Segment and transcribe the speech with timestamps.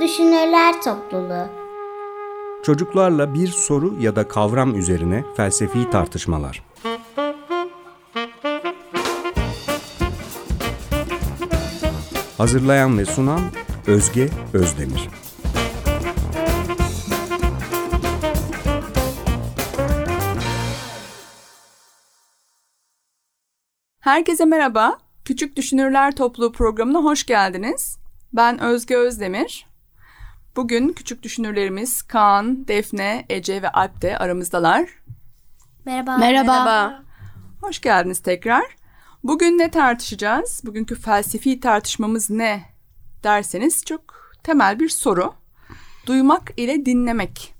[0.00, 1.48] Düşünürler Topluluğu
[2.62, 6.62] Çocuklarla bir soru ya da kavram üzerine felsefi tartışmalar.
[12.38, 13.40] Hazırlayan ve sunan
[13.86, 15.08] Özge Özdemir.
[24.00, 24.98] Herkese merhaba.
[25.24, 27.98] Küçük Düşünürler Topluluğu programına hoş geldiniz.
[28.32, 29.71] Ben Özge Özdemir.
[30.56, 34.88] Bugün küçük düşünürlerimiz Kaan, Defne, Ece ve Alp de aramızdalar.
[35.84, 36.16] Merhaba.
[36.18, 37.02] Merhaba.
[37.60, 38.64] Hoş geldiniz tekrar.
[39.24, 40.60] Bugün ne tartışacağız?
[40.64, 42.62] Bugünkü felsefi tartışmamız ne
[43.24, 45.34] derseniz çok temel bir soru.
[46.06, 47.54] Duymak ile dinlemek.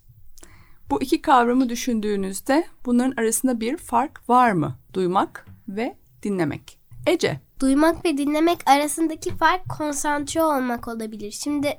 [0.91, 4.79] Bu iki kavramı düşündüğünüzde bunların arasında bir fark var mı?
[4.95, 6.79] Duymak ve dinlemek.
[7.07, 7.41] Ece.
[7.61, 11.31] Duymak ve dinlemek arasındaki fark konsantre olmak olabilir.
[11.31, 11.79] Şimdi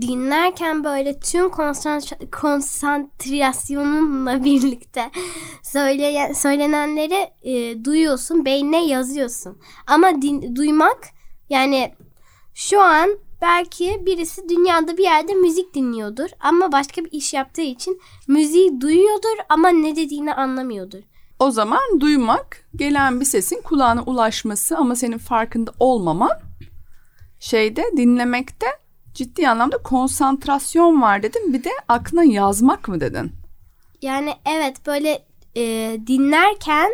[0.00, 1.50] dinlerken böyle tüm
[2.30, 5.10] konsantrasyonunla birlikte
[5.62, 9.58] söyleyen, söylenenleri e, duyuyorsun, beynine yazıyorsun.
[9.86, 10.98] Ama din, duymak
[11.50, 11.94] yani
[12.54, 13.10] şu an
[13.42, 19.38] belki birisi dünyada bir yerde müzik dinliyordur ama başka bir iş yaptığı için müziği duyuyordur
[19.48, 21.00] ama ne dediğini anlamıyordur.
[21.38, 26.40] O zaman duymak gelen bir sesin kulağına ulaşması ama senin farkında olmaman
[27.40, 28.66] şeyde dinlemekte
[29.14, 31.52] ciddi anlamda konsantrasyon var dedim.
[31.52, 33.32] Bir de aklına yazmak mı dedin?
[34.02, 35.24] Yani evet böyle
[35.56, 36.90] e, dinlerken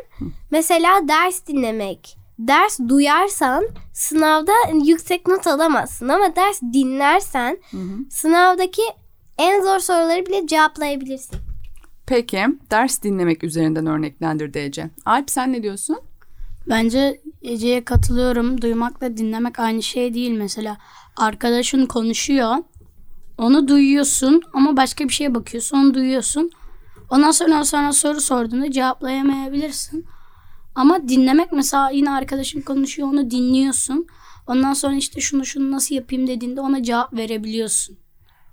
[0.50, 2.16] mesela ders dinlemek.
[2.38, 4.52] Ders duyarsan sınavda
[4.84, 7.58] yüksek not alamazsın ama ders dinlersen
[8.10, 8.82] sınavdaki
[9.38, 11.38] en zor soruları bile cevaplayabilirsin.
[12.06, 14.90] Peki ders dinlemek üzerinden örneklendirdi Ece.
[15.04, 15.98] Alp sen ne diyorsun?
[16.68, 18.62] Bence Ece'ye katılıyorum.
[18.62, 20.76] Duymakla dinlemek aynı şey değil mesela.
[21.16, 22.54] Arkadaşın konuşuyor.
[23.38, 25.76] Onu duyuyorsun ama başka bir şeye bakıyorsun.
[25.76, 26.50] Onu duyuyorsun.
[27.10, 30.04] Ondan sonra sana soru sorduğunda cevaplayamayabilirsin.
[30.74, 34.06] Ama dinlemek mesela yine arkadaşın konuşuyor onu dinliyorsun.
[34.46, 37.98] Ondan sonra işte şunu şunu nasıl yapayım dediğinde ona cevap verebiliyorsun.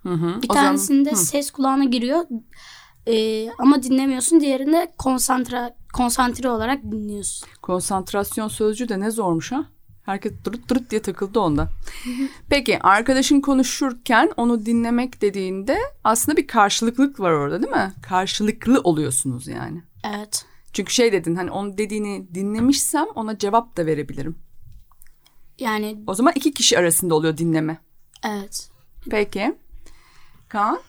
[0.03, 0.41] Hı hı.
[0.41, 1.15] Bir O zaman- tanesinde Hı.
[1.15, 2.25] ses kulağına giriyor
[3.07, 4.39] ee, ama dinlemiyorsun.
[4.39, 7.47] Diğerinde konsantre konsantre olarak dinliyorsun.
[7.67, 9.65] Konsantrasyon sözcüğü de ne zormuş ha?
[10.03, 11.69] Herkes dırıt dırıt diye takıldı onda.
[12.49, 17.93] Peki arkadaşın konuşurken onu dinlemek dediğinde aslında bir karşılıklılık var orada değil mi?
[18.01, 19.83] Karşılıklı oluyorsunuz yani.
[20.03, 20.45] Evet.
[20.73, 24.37] Çünkü şey dedin hani onun dediğini dinlemişsem ona cevap da verebilirim.
[25.59, 27.77] Yani O zaman iki kişi arasında oluyor dinleme.
[28.25, 28.69] evet.
[29.09, 29.55] Peki.
[30.49, 30.79] Kaan?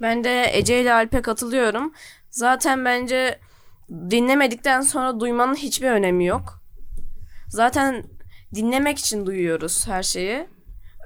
[0.00, 1.92] Ben de Ece ile Alp'e katılıyorum.
[2.30, 3.40] Zaten bence
[3.90, 6.62] dinlemedikten sonra duymanın hiçbir önemi yok.
[7.48, 8.04] Zaten
[8.54, 10.46] dinlemek için duyuyoruz her şeyi.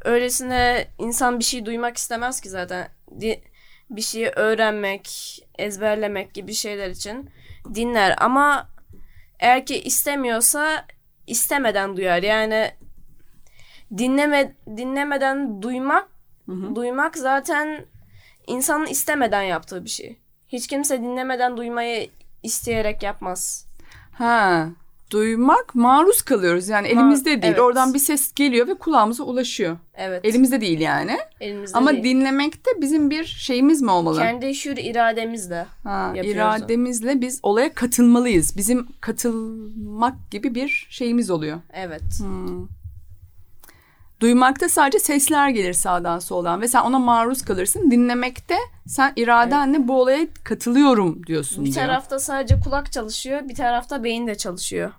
[0.05, 2.89] Öylesine insan bir şey duymak istemez ki zaten.
[3.21, 3.43] Di-
[3.91, 5.09] bir şeyi öğrenmek,
[5.59, 7.31] ezberlemek gibi şeyler için
[7.75, 8.15] dinler.
[8.19, 8.69] Ama
[9.39, 10.87] eğer ki istemiyorsa
[11.27, 12.23] istemeden duyar.
[12.23, 12.71] Yani
[13.99, 16.09] dinleme dinlemeden duymak
[16.75, 17.87] duymak zaten
[18.47, 20.19] insanın istemeden yaptığı bir şey.
[20.49, 22.11] Hiç kimse dinlemeden duymayı
[22.45, 23.67] isteyerek yapmaz.
[24.13, 24.69] Ha,
[25.11, 27.53] duymak maruz kalıyoruz yani elimizde değil.
[27.53, 27.61] evet.
[27.61, 29.77] Oradan bir ses geliyor ve kulağımıza ulaşıyor.
[29.95, 30.25] Evet.
[30.25, 31.19] Elimizde değil yani.
[31.41, 32.05] Elimizde Ama değil.
[32.05, 34.19] dinlemek de bizim bir şeyimiz mi olmalı?
[34.19, 35.67] kendi şuur irademizle.
[35.85, 38.57] Ha, irademizle biz olaya katılmalıyız.
[38.57, 41.59] Bizim katılmak gibi bir şeyimiz oluyor.
[41.73, 42.03] Evet.
[44.25, 47.91] Duymakta sadece sesler gelir sağdan soldan ve sen ona maruz kalırsın.
[47.91, 51.87] Dinlemekte sen iradenle bu olaya katılıyorum diyorsun Bir diyor.
[51.87, 54.93] tarafta sadece kulak çalışıyor, bir tarafta beyin de çalışıyor.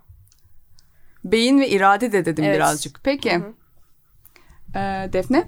[1.23, 2.55] Beyin ve irade de dedim Evet.
[2.55, 2.99] birazcık.
[3.03, 3.29] Peki.
[4.75, 5.47] Ee, Defne?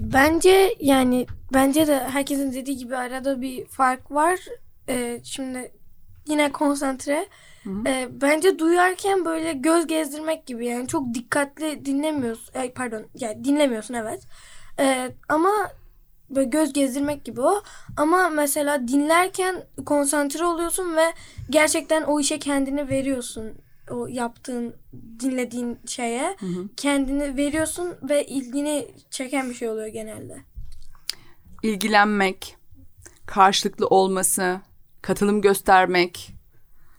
[0.00, 4.38] Bence yani bence de herkesin dediği gibi arada bir fark var.
[4.88, 5.72] Ee, şimdi
[6.28, 7.26] yine konsantre.
[7.86, 12.58] Ee, bence duyarken böyle göz gezdirmek gibi yani çok dikkatli dinlemiyorsun.
[12.58, 14.22] Ay, pardon yani dinlemiyorsun evet.
[14.78, 15.50] Ee, ama
[16.30, 17.62] böyle göz gezdirmek gibi o.
[17.96, 21.12] Ama mesela dinlerken konsantre oluyorsun ve
[21.50, 23.52] gerçekten o işe kendini veriyorsun.
[23.90, 24.74] O yaptığın,
[25.20, 26.36] dinlediğin şeye
[26.76, 30.36] kendini veriyorsun ve ilgini çeken bir şey oluyor genelde.
[31.62, 32.56] ilgilenmek,
[33.26, 34.60] karşılıklı olması,
[35.02, 36.35] katılım göstermek,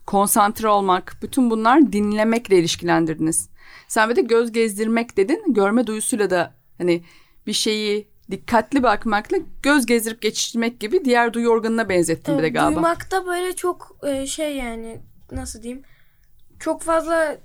[0.07, 3.49] konsantre olmak, bütün bunlar dinlemekle ilişkilendirdiniz.
[3.87, 7.03] Sen bir de göz gezdirmek dedin, görme duyusuyla da hani
[7.47, 12.55] bir şeyi dikkatli bakmakla göz gezdirip geçirmek gibi diğer duyu organına benzettim bir de Evet,
[12.55, 12.75] galiba.
[12.75, 15.01] Duymakta böyle çok e, şey yani
[15.31, 15.83] nasıl diyeyim
[16.59, 17.37] çok fazla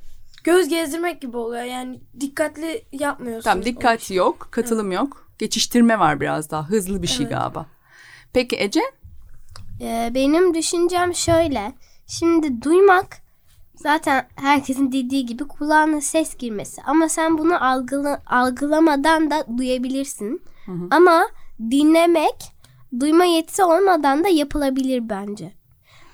[0.44, 3.50] göz gezdirmek gibi oluyor yani dikkatli yapmıyorsun.
[3.50, 4.14] Tamam dikkat işi.
[4.14, 5.28] yok, katılım yok.
[5.38, 6.68] Geçiştirme var biraz daha.
[6.68, 7.66] Hızlı bir şey galiba.
[8.32, 8.80] Peki Ece?
[9.80, 11.72] Ee, benim düşüncem şöyle.
[12.18, 13.06] Şimdi duymak
[13.74, 16.82] zaten herkesin dediği gibi kulağına ses girmesi.
[16.82, 20.42] Ama sen bunu algıla, algılamadan da duyabilirsin.
[20.90, 21.22] Ama
[21.60, 22.52] dinlemek
[23.00, 25.52] duyma yetisi olmadan da yapılabilir bence.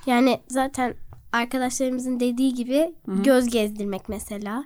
[0.07, 0.95] Yani zaten
[1.33, 4.65] arkadaşlarımızın dediği gibi göz gezdirmek mesela.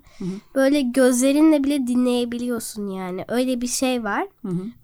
[0.55, 3.25] Böyle gözlerinle bile dinleyebiliyorsun yani.
[3.29, 4.29] Öyle bir şey var.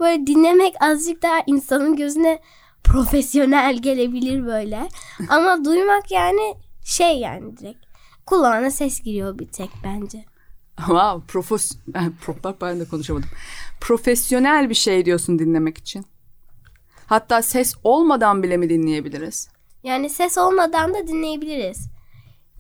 [0.01, 2.39] Böyle dinlemek azıcık daha insanın gözüne
[2.93, 4.89] profesyonel gelebilir böyle.
[5.29, 6.55] Ama duymak yani
[6.85, 7.87] şey yani direkt.
[8.27, 10.25] Kulağına ses giriyor bir tek bence.
[10.77, 13.29] Wow, profes Pro- bak ben de konuşamadım.
[13.81, 16.07] Profesyonel bir şey diyorsun dinlemek için.
[17.07, 19.49] Hatta ses olmadan bile mi dinleyebiliriz?
[19.83, 21.89] Yani ses olmadan da dinleyebiliriz.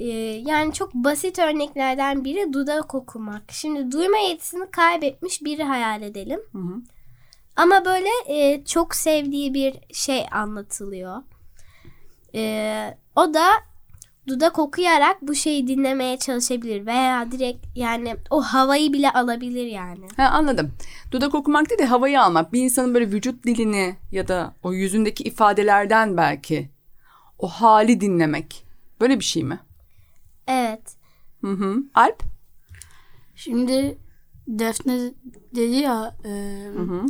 [0.01, 0.07] Ee,
[0.47, 3.43] yani çok basit örneklerden biri dudak okumak.
[3.53, 6.41] Şimdi duyma yetisini kaybetmiş biri hayal edelim.
[7.58, 11.22] Ama böyle e, çok sevdiği bir şey anlatılıyor.
[12.34, 13.46] Ee, o da
[14.26, 20.08] dudak okuyarak bu şeyi dinlemeye çalışabilir veya direkt yani o havayı bile alabilir yani.
[20.16, 20.72] Ha, anladım.
[21.10, 22.52] Dudak okumak değil de havayı almak.
[22.52, 26.69] Bir insanın böyle vücut dilini ya da o yüzündeki ifadelerden belki
[27.38, 28.64] o hali dinlemek.
[29.00, 29.58] Böyle bir şey mi?
[30.46, 30.96] Evet.
[31.40, 31.76] Hı hı.
[31.94, 32.22] Alp?
[33.34, 33.99] Şimdi
[34.49, 35.14] Defne
[35.55, 36.31] dedi ya e,
[36.76, 37.06] böyle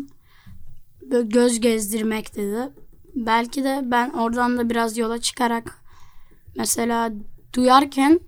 [1.10, 2.72] göz gezdirmek dedi.
[3.14, 5.82] Belki de ben oradan da biraz yola çıkarak
[6.56, 7.12] mesela
[7.54, 8.20] duyarken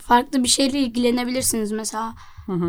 [0.00, 1.72] farklı bir şeyle ilgilenebilirsiniz.
[1.72, 2.14] Mesela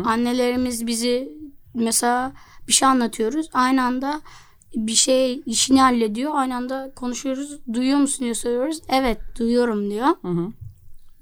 [0.04, 1.32] annelerimiz bizi
[1.74, 2.32] mesela
[2.68, 3.50] bir şey anlatıyoruz.
[3.52, 4.20] Aynı anda
[4.76, 6.32] bir şey işini hallediyor.
[6.34, 7.58] Aynı anda konuşuyoruz.
[7.72, 8.80] Duyuyor musun diye soruyoruz.
[8.88, 10.08] Evet duyuyorum diyor.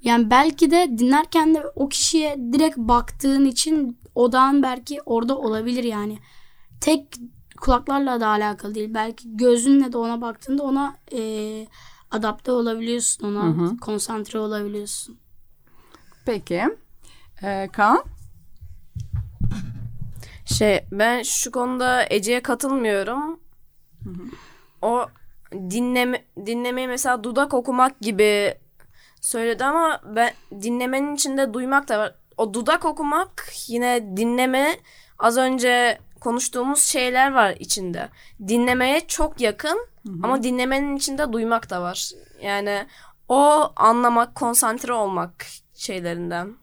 [0.03, 6.17] Yani belki de dinlerken de o kişiye direkt baktığın için odağın belki orada olabilir yani.
[6.81, 7.07] Tek
[7.61, 8.93] kulaklarla da alakalı değil.
[8.93, 11.67] Belki gözünle de ona baktığında ona eee,
[12.11, 13.27] adapte olabiliyorsun.
[13.35, 15.17] Ona konsantre olabiliyorsun.
[16.25, 16.63] Peki.
[17.43, 18.03] Ee, Kaan?
[20.45, 23.39] Şey ben şu konuda Ece'ye katılmıyorum.
[24.81, 25.05] O
[25.53, 28.53] dinleme dinlemeyi mesela dudak okumak gibi
[29.21, 32.15] söyledi ama ben dinlemenin içinde duymak da var.
[32.37, 34.77] O dudak okumak yine dinleme
[35.19, 38.09] az önce konuştuğumuz şeyler var içinde.
[38.47, 39.87] Dinlemeye çok yakın
[40.23, 42.11] ama dinlemenin içinde duymak da var.
[42.41, 42.85] Yani
[43.29, 46.53] o anlamak, konsantre olmak şeylerinden.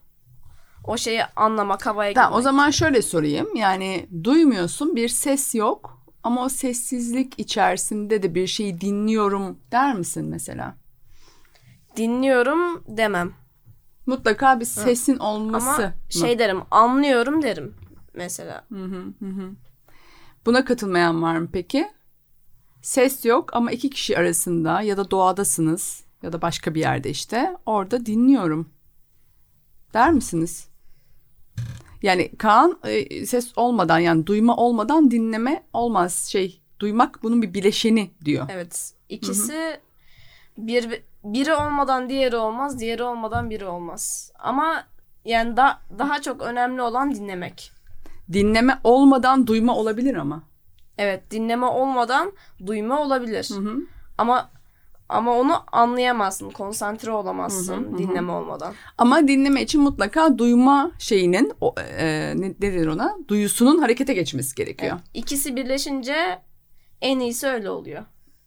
[0.86, 2.44] O şeyi anlamak, havaya Tamam, o girmek.
[2.44, 3.56] zaman şöyle sorayım.
[3.56, 10.26] Yani duymuyorsun, bir ses yok ama o sessizlik içerisinde de bir şeyi dinliyorum der misin
[10.28, 10.74] mesela?
[11.96, 13.32] Dinliyorum demem.
[14.06, 15.68] Mutlaka bir sesin olması.
[15.68, 15.92] Ama mı?
[16.08, 17.74] şey derim, anlıyorum derim
[18.14, 18.66] mesela.
[20.46, 21.88] Buna katılmayan var mı peki?
[22.82, 27.56] Ses yok ama iki kişi arasında ya da doğadasınız ya da başka bir yerde işte
[27.66, 28.70] orada dinliyorum.
[29.94, 30.68] Der misiniz?
[32.02, 38.10] Yani Kaan e, ses olmadan yani duyma olmadan dinleme olmaz şey duymak bunun bir bileşeni
[38.24, 38.46] diyor.
[38.50, 38.92] Evet.
[39.08, 39.80] İkisi
[40.58, 44.32] bir biri olmadan diğeri olmaz, diğeri olmadan biri olmaz.
[44.38, 44.84] Ama
[45.24, 47.72] yani da, daha çok önemli olan dinlemek.
[48.32, 50.42] Dinleme olmadan duyma olabilir ama.
[50.98, 52.32] Evet, dinleme olmadan
[52.66, 53.48] duyma olabilir.
[54.18, 54.50] Ama
[55.08, 58.74] ama onu anlayamazsın, konsantre olamazsın dinleme olmadan.
[58.98, 63.16] Ama dinleme için mutlaka duyma şeyinin o, e, ne ne denir ona?
[63.28, 64.98] Duyusunun harekete geçmesi gerekiyor.
[65.14, 66.38] İkisi birleşince
[67.00, 68.04] en iyisi öyle oluyor.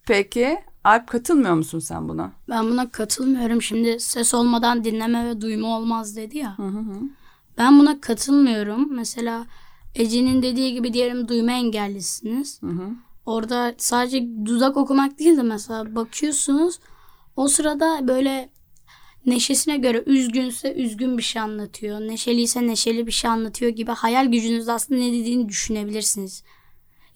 [0.08, 2.32] Peki Alp katılmıyor musun sen buna?
[2.50, 3.62] Ben buna katılmıyorum.
[3.62, 6.58] Şimdi ses olmadan dinleme ve duyma olmaz dedi ya.
[7.58, 8.94] Ben buna katılmıyorum.
[8.96, 9.46] Mesela
[9.96, 12.60] Ece'nin dediği gibi diyelim duyma engellisiniz.
[13.26, 16.80] Orada sadece dudak okumak değil de mesela bakıyorsunuz.
[17.36, 18.50] O sırada böyle
[19.26, 22.00] neşesine göre üzgünse üzgün bir şey anlatıyor.
[22.00, 26.44] Neşeliyse neşeli bir şey anlatıyor gibi hayal gücünüzde aslında ne dediğini düşünebilirsiniz.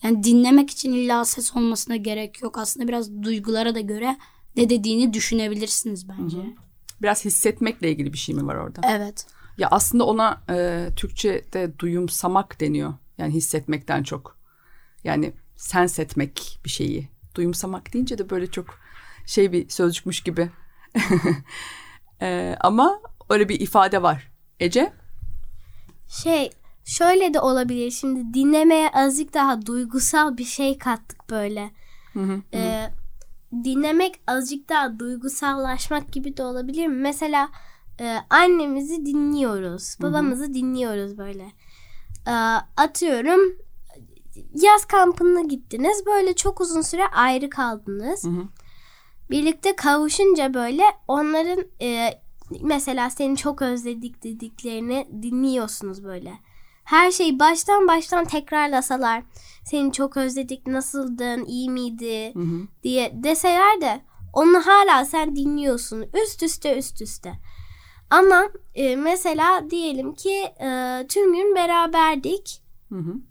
[0.03, 2.57] Yani dinlemek için illa ses olmasına gerek yok.
[2.57, 4.17] Aslında biraz duygulara da göre
[4.55, 6.37] ne dediğini düşünebilirsiniz bence.
[7.01, 8.81] Biraz hissetmekle ilgili bir şey mi var orada?
[8.83, 9.25] Evet.
[9.57, 12.93] Ya aslında ona e, Türkçe'de duyumsamak deniyor.
[13.17, 14.37] Yani hissetmekten çok.
[15.03, 17.09] Yani sens etmek bir şeyi.
[17.35, 18.79] Duyumsamak deyince de böyle çok
[19.25, 20.49] şey bir sözcükmüş gibi.
[22.21, 22.99] E, ama
[23.29, 24.31] öyle bir ifade var.
[24.59, 24.93] Ece?
[26.07, 26.49] Şey
[26.85, 27.91] şöyle de olabilir.
[27.91, 31.71] Şimdi dinlemeye azıcık daha duygusal bir şey kattık böyle.
[32.53, 32.89] Ee,
[33.63, 36.95] dinlemek azıcık daha duygusallaşmak gibi de olabilir mi?
[36.95, 37.49] Mesela
[37.99, 39.97] e, annemizi dinliyoruz.
[40.01, 41.51] Babamızı dinliyoruz böyle.
[42.27, 42.31] Ee,
[42.77, 43.39] atıyorum
[44.53, 46.05] yaz kampına gittiniz.
[46.05, 48.25] Böyle çok uzun süre ayrı kaldınız.
[49.29, 52.09] Birlikte kavuşunca böyle onların e,
[52.61, 56.33] mesela seni çok özledik dediklerini dinliyorsunuz böyle.
[56.83, 59.23] Her şeyi baştan baştan tekrarlasalar
[59.65, 62.33] seni çok özledik nasıldın iyi miydi
[62.83, 64.01] diye deseler de
[64.33, 67.33] onu hala sen dinliyorsun üst üste üst üste.
[68.09, 72.61] Ama e, mesela diyelim ki e, tüm gün beraberdik.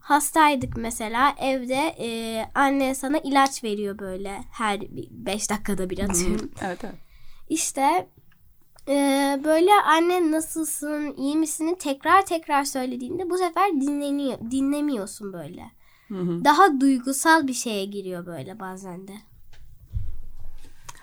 [0.00, 2.09] Hastaydık mesela evde e,
[2.54, 4.80] anne sana ilaç veriyor böyle her
[5.11, 6.50] 5 dakikada bir atıyorum.
[6.64, 6.95] Evet evet.
[7.49, 8.09] İşte
[8.88, 8.95] e,
[9.45, 15.71] böyle anne nasılsın iyi misini tekrar tekrar söylediğinde bu sefer dinleniyor dinlemiyorsun böyle.
[16.45, 19.12] Daha duygusal bir şeye giriyor böyle bazen de.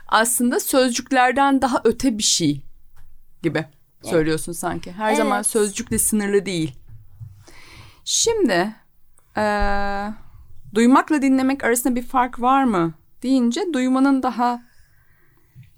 [0.08, 2.62] Aslında sözcüklerden daha öte bir şey
[3.44, 3.66] gibi
[4.04, 4.92] söylüyorsun sanki.
[4.92, 5.48] Her zaman Evet.
[5.48, 6.76] sözcükle sınırlı değil.
[8.06, 8.76] Şimdi
[9.38, 10.14] eee,
[10.74, 14.62] duymakla dinlemek arasında bir fark var mı deyince duymanın daha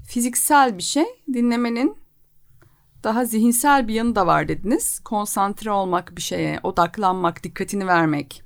[0.08, 1.98] fiziksel bir şey, dinlemenin
[3.04, 5.00] daha zihinsel bir yanı da var dediniz.
[5.00, 8.44] Konsantre olmak bir şeye, odaklanmak, dikkatini vermek,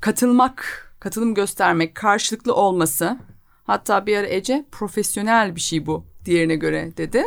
[0.00, 3.18] katılmak, katılım göstermek, karşılıklı olması.
[3.64, 7.24] Hatta bir ara Ece profesyonel bir şey bu diğerine göre dedi.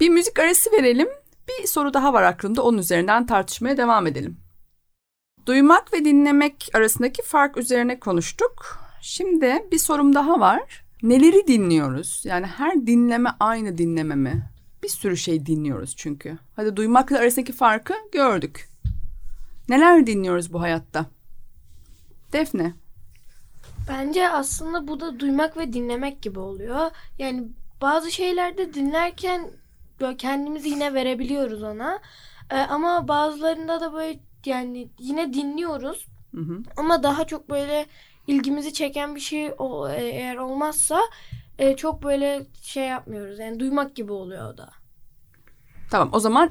[0.00, 1.08] Bir müzik arası verelim.
[1.48, 2.62] Bir soru daha var aklımda.
[2.62, 4.36] Onun üzerinden tartışmaya devam edelim.
[5.46, 8.78] Duymak ve dinlemek arasındaki fark üzerine konuştuk.
[9.00, 10.84] Şimdi bir sorum daha var.
[11.02, 12.22] Neleri dinliyoruz?
[12.24, 14.50] Yani her dinleme aynı dinleme mi?
[14.82, 16.38] Bir sürü şey dinliyoruz çünkü.
[16.56, 18.68] Hadi duymakla arasındaki farkı gördük.
[19.68, 21.06] Neler dinliyoruz bu hayatta?
[22.32, 22.74] Defne.
[23.88, 26.90] Bence aslında bu da duymak ve dinlemek gibi oluyor.
[27.18, 27.44] Yani
[27.80, 29.50] bazı şeylerde dinlerken
[30.00, 31.98] böyle kendimizi yine verebiliyoruz ona.
[32.50, 36.06] Ee, ama bazılarında da böyle yani yine dinliyoruz.
[36.34, 36.58] Hı hı.
[36.76, 37.86] Ama daha çok böyle
[38.26, 41.00] ilgimizi çeken bir şey o- e, eğer olmazsa
[41.58, 43.38] e, çok böyle şey yapmıyoruz.
[43.38, 44.70] Yani duymak gibi oluyor o da.
[45.90, 46.50] Tamam o zaman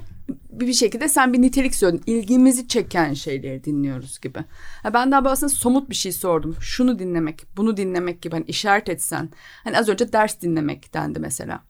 [0.52, 2.04] bir bir şekilde sen bir nitelik söyledin.
[2.06, 4.40] İlgimizi çeken şeyleri dinliyoruz gibi.
[4.84, 6.56] Ha, ben daha aslında somut bir şey sordum.
[6.62, 9.30] Şunu dinlemek, bunu dinlemek gibi hani işaret etsen.
[9.64, 11.64] Hani az önce ders dinlemek dendi mesela.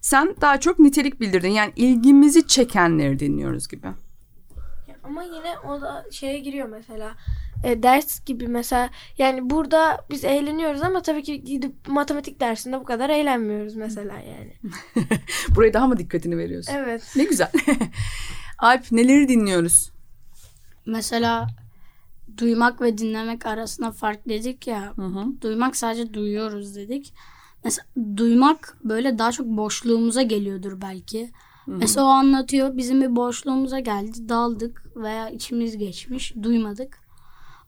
[0.00, 1.48] Sen daha çok nitelik bildirdin.
[1.48, 3.86] Yani ilgimizi çekenleri dinliyoruz gibi.
[5.04, 7.14] Ama yine o da şeye giriyor mesela.
[7.64, 12.84] E, ders gibi mesela yani burada biz eğleniyoruz ama tabii ki gidip matematik dersinde bu
[12.84, 14.52] kadar eğlenmiyoruz mesela yani.
[15.48, 16.72] Buraya daha mı dikkatini veriyorsun?
[16.72, 17.12] Evet.
[17.16, 17.50] Ne güzel.
[18.58, 19.92] Alp neleri dinliyoruz?
[20.86, 21.46] Mesela
[22.38, 24.94] duymak ve dinlemek arasında fark dedik ya.
[25.40, 27.14] Duymak sadece duyuyoruz dedik.
[27.64, 27.86] Mesela
[28.16, 31.30] duymak böyle daha çok boşluğumuza geliyordur belki.
[31.66, 36.98] Mesela o anlatıyor bizim bir boşluğumuza geldi daldık veya içimiz geçmiş duymadık.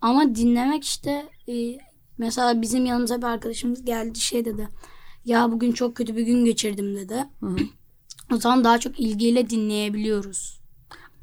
[0.00, 1.78] Ama dinlemek işte e,
[2.18, 4.68] mesela bizim yanımıza bir arkadaşımız geldi şey dedi.
[5.24, 7.24] Ya bugün çok kötü bir gün geçirdim dedi.
[8.32, 10.60] O zaman daha çok ilgiyle dinleyebiliyoruz.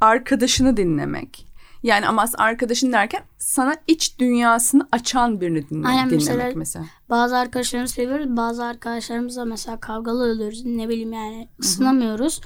[0.02, 1.47] Arkadaşını dinlemek.
[1.84, 6.86] Yani ama arkadaşın derken sana iç dünyasını açan birini dinle, Aynen, dinlemek mesela- mesela.
[7.10, 8.38] Bazı arkadaşlarımızı seviyoruz.
[8.38, 10.66] Bazı arkadaşlarımızla mesela kavgalı oluyoruz.
[10.66, 12.42] Ne bileyim yani ısınamıyoruz.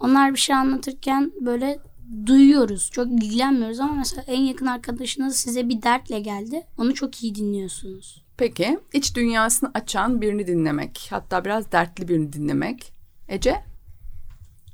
[0.00, 1.78] Onlar bir şey anlatırken böyle
[2.26, 2.90] duyuyoruz.
[2.90, 6.66] Çok ilgilenmiyoruz ama mesela en yakın arkadaşınız size bir dertle geldi.
[6.78, 8.24] Onu çok iyi dinliyorsunuz.
[8.36, 11.06] Peki iç dünyasını açan birini dinlemek.
[11.10, 12.92] Hatta biraz dertli birini dinlemek.
[13.28, 13.64] Ece?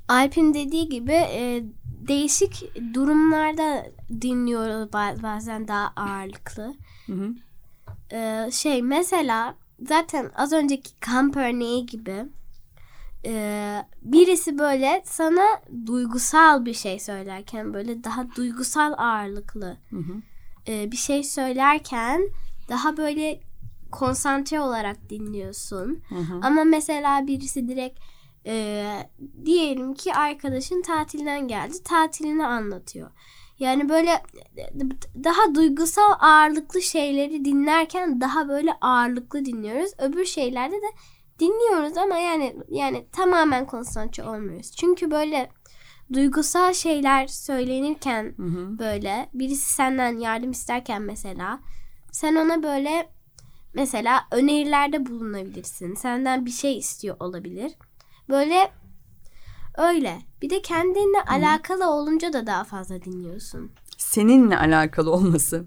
[0.07, 1.63] Alp'in dediği gibi e,
[2.07, 3.85] değişik durumlarda
[4.21, 6.73] dinliyoruz ba- bazen daha ağırlıklı.
[7.07, 7.29] hı.
[8.11, 9.55] E, şey mesela
[9.87, 12.25] zaten az önceki kamp örneği gibi
[13.25, 15.45] e, birisi böyle sana
[15.85, 19.77] duygusal bir şey söylerken böyle daha duygusal ağırlıklı
[20.67, 22.21] e, bir şey söylerken
[22.69, 23.39] daha böyle
[23.91, 25.99] konsantre olarak dinliyorsun.
[26.43, 27.99] Ama mesela birisi direkt
[28.47, 28.85] e,
[29.45, 31.83] diyelim ki arkadaşın tatilden geldi.
[31.83, 33.11] Tatilini anlatıyor.
[33.59, 34.23] Yani böyle
[35.23, 39.91] daha duygusal ağırlıklı şeyleri dinlerken daha böyle ağırlıklı dinliyoruz.
[39.97, 40.87] Öbür şeylerde de
[41.39, 44.71] dinliyoruz ama yani yani tamamen konsantre olmuyoruz.
[44.75, 45.49] Çünkü böyle
[46.13, 48.35] duygusal şeyler söylenirken
[48.79, 51.59] böyle birisi senden yardım isterken mesela
[52.11, 53.09] sen ona böyle
[53.73, 55.95] mesela önerilerde bulunabilirsin.
[55.95, 57.71] Senden bir şey istiyor olabilir.
[58.29, 58.71] Böyle
[59.77, 60.21] öyle.
[60.41, 63.71] Bir de kendinle alakalı olunca da daha fazla dinliyorsun.
[63.97, 65.65] Seninle alakalı olması.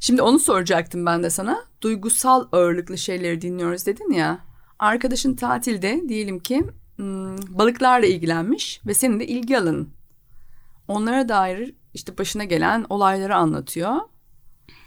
[0.00, 1.64] Şimdi onu soracaktım ben de sana.
[1.80, 4.38] Duygusal ağırlıklı şeyleri dinliyoruz dedin ya.
[4.78, 6.64] Arkadaşın tatilde diyelim ki
[6.96, 9.90] hmm, balıklarla ilgilenmiş ve senin de ilgi alanın.
[10.88, 13.96] Onlara dair işte başına gelen olayları anlatıyor.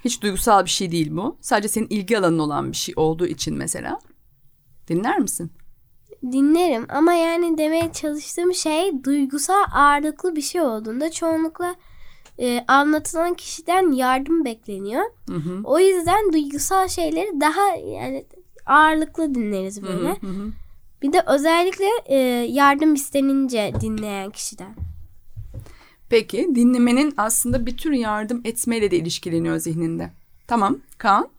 [0.05, 1.37] Hiç duygusal bir şey değil bu.
[1.41, 3.99] Sadece senin ilgi alanın olan bir şey olduğu için mesela.
[4.87, 5.51] Dinler misin?
[6.23, 11.75] Dinlerim ama yani demeye çalıştığım şey duygusal ağırlıklı bir şey olduğunda çoğunlukla
[12.39, 15.03] e, anlatılan kişiden yardım bekleniyor.
[15.29, 15.61] Hı hı.
[15.63, 18.25] O yüzden duygusal şeyleri daha yani
[18.65, 20.09] ağırlıklı dinleriz böyle.
[20.09, 20.51] Hı hı.
[21.01, 22.17] Bir de özellikle e,
[22.49, 24.75] yardım istenince dinleyen kişiden.
[26.09, 30.11] Peki dinlemenin aslında bir tür yardım etmeyle de ilişkileniyor zihninde.
[30.47, 31.29] Tamam Kaan.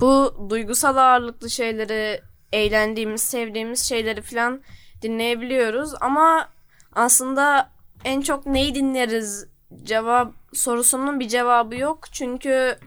[0.00, 2.20] Bu duygusal ağırlıklı şeyleri,
[2.52, 4.60] eğlendiğimiz, sevdiğimiz şeyleri falan
[5.02, 6.48] dinleyebiliyoruz ama
[6.92, 7.70] aslında
[8.04, 9.46] en çok neyi dinleriz
[9.82, 12.04] cevap sorusunun bir cevabı yok.
[12.12, 12.78] Çünkü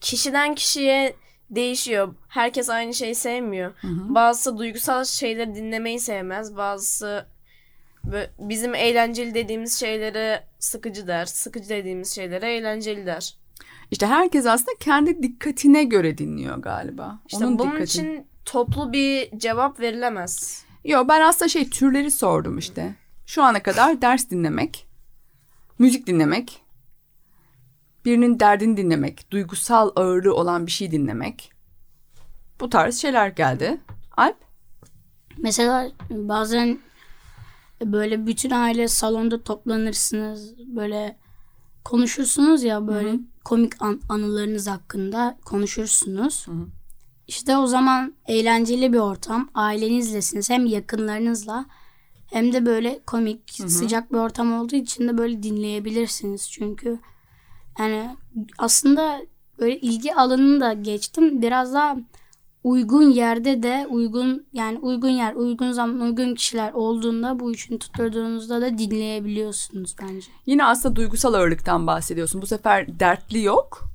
[0.00, 1.16] kişiden kişiye
[1.50, 2.14] değişiyor.
[2.28, 3.72] Herkes aynı şeyi sevmiyor.
[3.84, 6.56] Bazısı duygusal şeyleri dinlemeyi sevmez.
[6.56, 7.26] Bazısı
[8.38, 11.26] bizim eğlenceli dediğimiz şeylere sıkıcı der.
[11.26, 13.34] Sıkıcı dediğimiz şeylere eğlenceli der.
[13.90, 17.18] İşte herkes aslında kendi dikkatine göre dinliyor galiba.
[17.26, 20.64] İşte Onun bunun dikkati- için toplu bir cevap verilemez.
[20.84, 22.94] Yo ben aslında şey türleri sordum işte.
[23.26, 24.86] Şu ana kadar ders dinlemek,
[25.78, 26.62] müzik dinlemek,
[28.04, 31.52] birinin derdini dinlemek, duygusal ağırlığı olan bir şey dinlemek.
[32.60, 33.80] Bu tarz şeyler geldi.
[34.16, 34.36] Alp?
[35.38, 36.78] Mesela bazen
[37.84, 40.54] böyle bütün aile salonda toplanırsınız.
[40.66, 41.16] Böyle
[41.84, 46.46] konuşursunuz ya böyle komik an- anılarınız hakkında konuşursunuz.
[47.30, 49.48] İşte o zaman eğlenceli bir ortam.
[49.54, 51.66] Ailenizlesiniz hem yakınlarınızla
[52.26, 56.50] hem de böyle komik, sıcak bir ortam olduğu için de böyle dinleyebilirsiniz.
[56.50, 56.98] Çünkü
[57.78, 58.16] yani
[58.58, 59.20] aslında
[59.58, 61.42] böyle ilgi alanını da geçtim.
[61.42, 61.96] Biraz daha
[62.64, 68.60] uygun yerde de uygun yani uygun yer, uygun zaman, uygun kişiler olduğunda bu üçünü tutturduğunuzda
[68.60, 70.26] da dinleyebiliyorsunuz bence.
[70.46, 72.42] Yine aslında duygusal ağırlıktan bahsediyorsun.
[72.42, 73.89] Bu sefer dertli yok.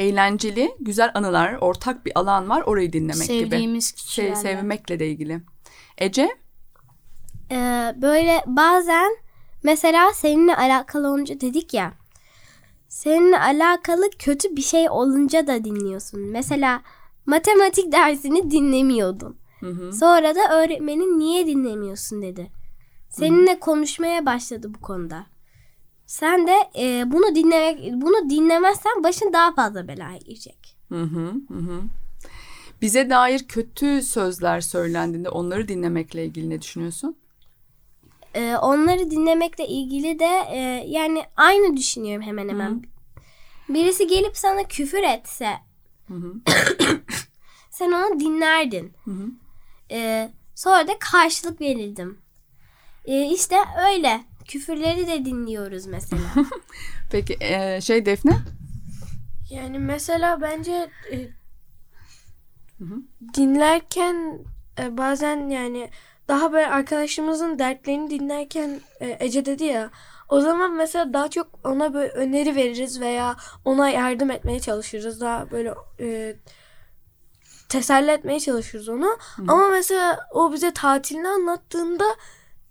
[0.00, 2.62] Eğlenceli, güzel anılar, ortak bir alan var.
[2.62, 3.50] Orayı dinlemek gibi.
[3.50, 4.36] Sevdiğimiz Sev, kişilerle.
[4.36, 5.40] sevmekle de ilgili.
[5.98, 6.28] Ece?
[7.50, 9.16] Ee, böyle bazen
[9.62, 11.92] mesela seninle alakalı olunca dedik ya.
[12.88, 16.20] Seninle alakalı kötü bir şey olunca da dinliyorsun.
[16.20, 16.82] Mesela
[17.26, 19.40] matematik dersini dinlemiyordun.
[19.92, 22.50] Sonra da öğretmenin niye dinlemiyorsun dedi.
[23.08, 25.26] Seninle konuşmaya başladı bu konuda.
[26.10, 30.76] Sen de e, bunu dinlemek bunu dinlemezsen başın daha fazla belaya girecek.
[30.88, 31.82] Hı hı, hı hı.
[32.82, 37.16] Bize dair kötü sözler söylendiğinde onları dinlemekle ilgili ne düşünüyorsun?
[38.34, 42.82] Ee, onları dinlemekle ilgili de e, yani aynı düşünüyorum hemen hemen.
[43.68, 45.50] Birisi gelip sana küfür etse
[47.70, 48.92] sen onu dinlerdin.
[49.90, 52.18] Ee, sonra da karşılık verirdim.
[53.04, 53.56] Ee, işte
[53.90, 54.29] öyle.
[54.44, 56.22] Küfürleri de dinliyoruz mesela.
[57.10, 58.38] Peki e, şey Defne?
[59.50, 61.28] Yani mesela bence e,
[63.34, 64.38] dinlerken
[64.78, 65.90] e, bazen yani
[66.28, 69.90] daha böyle arkadaşımızın dertlerini dinlerken e, Ece dedi ya
[70.30, 75.20] o zaman mesela daha çok ona böyle öneri veririz veya ona yardım etmeye çalışırız.
[75.20, 76.36] Daha böyle e,
[77.68, 79.18] teselli etmeye çalışırız onu.
[79.48, 82.04] Ama mesela o bize tatilini anlattığında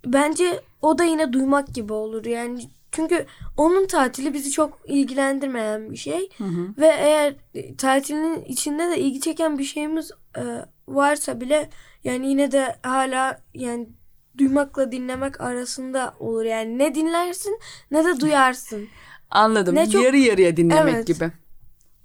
[0.05, 2.25] bence o da yine duymak gibi olur.
[2.25, 3.25] Yani çünkü
[3.57, 6.29] onun tatili bizi çok ilgilendirmeyen bir şey.
[6.77, 7.35] Ve eğer
[7.77, 10.43] tatilinin içinde de ilgi çeken bir şeyimiz e,
[10.87, 11.69] varsa bile
[12.03, 13.89] yani yine de hala yani
[14.37, 16.43] duymakla dinlemek arasında olur.
[16.43, 17.59] Yani ne dinlersin
[17.91, 18.87] ne de duyarsın.
[19.31, 19.75] Anladım.
[19.75, 21.07] Ne çok- Yarı yarıya dinlemek Evet.
[21.07, 21.31] gibi.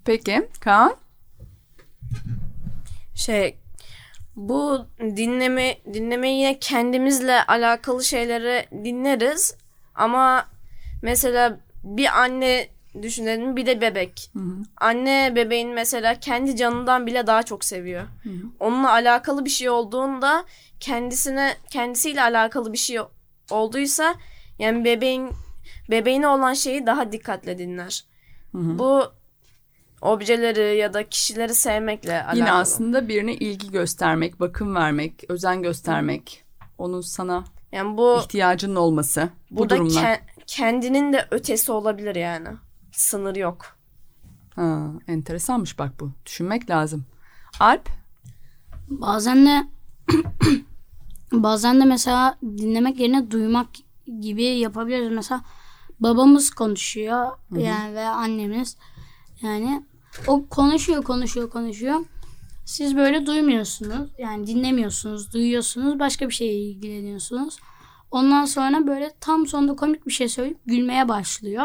[0.04, 0.94] Peki Kaan?
[3.14, 3.56] Şey
[4.36, 9.56] bu dinleme dinlemeyi yine kendimizle alakalı şeyleri dinleriz
[9.94, 10.46] ama
[11.02, 12.68] mesela bir anne
[13.02, 14.30] düşünelim bir de bebek.
[14.76, 18.02] Anne bebeğin mesela kendi canından bile daha çok seviyor.
[18.60, 20.44] Onunla alakalı bir şey olduğunda
[20.80, 22.98] kendisine kendisiyle alakalı bir şey
[23.50, 24.14] olduysa
[24.58, 25.30] yani bebeğin
[25.90, 28.04] bebeğine olan şeyi daha dikkatle dinler.
[28.78, 29.12] Bu
[30.04, 32.36] objeleri ya da kişileri sevmekle alakalı.
[32.38, 36.44] Yine aslında birine ilgi göstermek, bakım vermek, özen göstermek.
[36.78, 39.28] Onun sana yani bu ihtiyacının olması.
[39.50, 40.02] Bu burada durumlar.
[40.04, 42.48] ke- kendinin de ötesi olabilir yani.
[42.92, 43.76] Sınır yok.
[44.54, 46.10] Ha, enteresanmış bak bu.
[46.26, 47.04] Düşünmek lazım.
[47.60, 47.88] Alp?
[48.88, 49.64] Bazen de
[51.32, 53.66] bazen de mesela dinlemek yerine duymak
[54.20, 55.12] gibi yapabiliriz.
[55.12, 55.40] Mesela
[56.00, 58.76] babamız konuşuyor yani ve annemiz
[59.42, 59.84] yani
[60.26, 62.00] o konuşuyor konuşuyor konuşuyor.
[62.64, 64.10] Siz böyle duymuyorsunuz.
[64.18, 65.98] Yani dinlemiyorsunuz, duyuyorsunuz.
[65.98, 67.58] Başka bir şeye ilgileniyorsunuz.
[68.10, 71.64] Ondan sonra böyle tam sonunda komik bir şey söyleyip gülmeye başlıyor.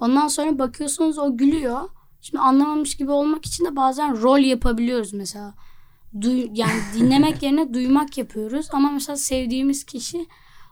[0.00, 1.80] Ondan sonra bakıyorsunuz o gülüyor.
[2.20, 5.54] Şimdi anlamamış gibi olmak için de bazen rol yapabiliyoruz mesela.
[6.20, 8.68] Duy, yani dinlemek yerine duymak yapıyoruz.
[8.72, 10.26] Ama mesela sevdiğimiz kişi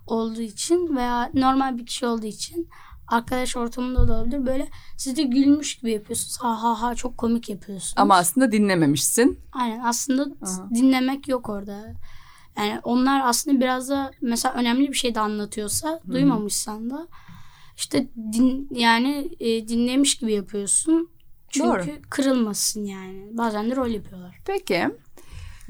[0.06, 2.68] olduğu için veya normal bir kişi olduğu için
[3.10, 4.46] arkadaş ortamında da olabilir.
[4.46, 6.38] Böyle siz de gülmüş gibi yapıyorsunuz.
[6.40, 7.94] Ha ha ha çok komik yapıyorsunuz.
[7.96, 9.38] Ama aslında dinlememişsin.
[9.52, 10.26] Aynen aslında
[10.74, 11.94] dinlemek yok orada.
[12.56, 17.08] Yani onlar aslında biraz da mesela önemli bir şey de anlatıyorsa duymamışsan da
[17.76, 21.10] işte din, yani e, dinlemiş gibi yapıyorsun.
[21.48, 21.84] Çünkü Doğru.
[22.10, 23.28] kırılmasın yani.
[23.32, 24.38] Bazen de rol yapıyorlar.
[24.46, 24.88] Peki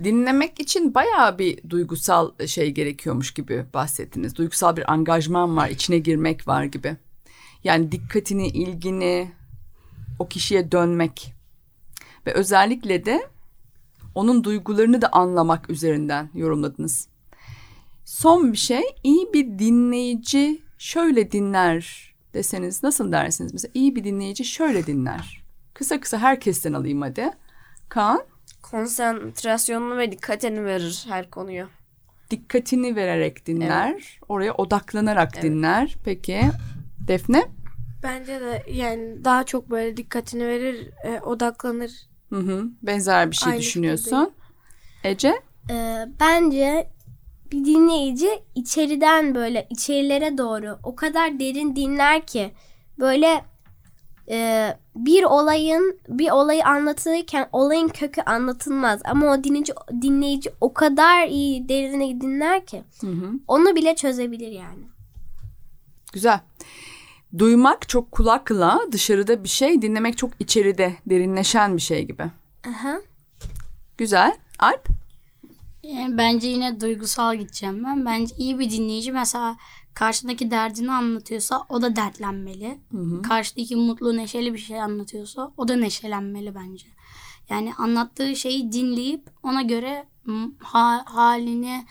[0.05, 4.37] dinlemek için bayağı bir duygusal şey gerekiyormuş gibi bahsettiniz.
[4.37, 6.97] Duygusal bir angajman var, içine girmek var gibi.
[7.65, 9.33] Yani dikkatini, ilgini
[10.19, 11.35] o kişiye dönmek
[12.27, 13.29] ve özellikle de
[14.15, 17.09] onun duygularını da anlamak üzerinden yorumladınız.
[18.05, 23.53] Son bir şey, iyi bir dinleyici şöyle dinler deseniz nasıl dersiniz?
[23.53, 25.43] Mesela iyi bir dinleyici şöyle dinler.
[25.75, 27.31] Kısa kısa herkesten alayım hadi.
[27.89, 28.21] Kaan?
[28.63, 31.69] Konsantrasyonunu ve dikkatini verir her konuya.
[32.31, 34.19] dikkatini vererek dinler.
[34.29, 35.97] Oraya odaklanarak dinler.
[36.05, 36.41] Peki
[37.09, 37.45] Defne?
[38.03, 41.91] Bence de yani daha çok böyle dikkatini verir, e, odaklanır.
[42.31, 42.65] Hı hı.
[42.83, 44.31] Benzer bir şey Aynı düşünüyorsun.
[45.05, 45.43] Ece?
[45.71, 46.91] Ee, bence
[47.53, 52.51] bir dinleyici içeriden böyle içerilere doğru o kadar derin dinler ki
[52.99, 53.45] böyle
[54.31, 61.27] e, bir olayın bir olayı anlatılırken olayın kökü anlatılmaz ama o dinleyici dinleyici o kadar
[61.27, 63.31] iyi derine dinler ki Hı hı.
[63.49, 64.85] onu bile çözebilir yani.
[66.13, 66.41] Güzel.
[67.39, 72.31] Duymak çok kulakla dışarıda bir şey, dinlemek çok içeride derinleşen bir şey gibi.
[72.69, 73.01] Aha.
[73.99, 74.37] Güzel.
[74.59, 74.89] Alp?
[75.83, 78.07] Yani bence yine duygusal gideceğim ben.
[78.07, 79.57] Bence iyi bir dinleyici mesela
[79.95, 82.79] karşıdaki derdini anlatıyorsa o da dertlenmeli.
[83.23, 86.87] Karşıdaki mutlu neşeli bir şey anlatıyorsa o da neşelenmeli bence.
[87.49, 90.07] Yani anlattığı şeyi dinleyip ona göre
[90.59, 91.85] ha- halini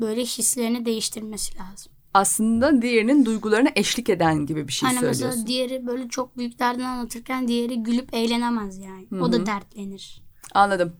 [0.00, 1.91] böyle hislerini değiştirmesi lazım.
[2.14, 5.26] Aslında diğerinin duygularına eşlik eden gibi bir şey Hani söylüyorsun.
[5.28, 9.06] mesela diğeri böyle çok büyük derdini anlatırken diğeri gülüp eğlenemez yani.
[9.22, 10.22] O da dertlenir.
[10.54, 10.92] Anladım.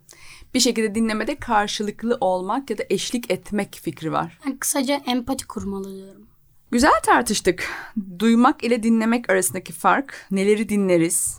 [0.54, 4.38] Bir şekilde dinlemede karşılıklı olmak ya da eşlik etmek fikri var.
[4.46, 6.26] Yani kısaca empati kurmalı diyorum.
[6.70, 7.68] Güzel tartıştık.
[8.18, 11.38] Duymak ile dinlemek arasındaki fark, neleri dinleriz,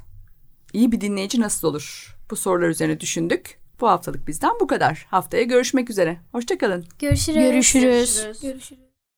[0.73, 2.15] iyi bir dinleyici nasıl olur?
[2.31, 3.59] Bu sorular üzerine düşündük.
[3.81, 5.07] Bu haftalık bizden bu kadar.
[5.09, 6.19] Haftaya görüşmek üzere.
[6.31, 6.85] Hoşçakalın.
[6.99, 7.39] Görüşürüz.
[7.43, 8.41] Görüşürüz.
[8.41, 8.82] Görüşürüz.